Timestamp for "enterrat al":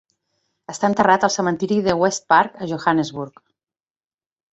0.93-1.31